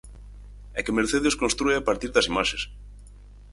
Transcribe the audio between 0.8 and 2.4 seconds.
que Mercedes constrúe a partir das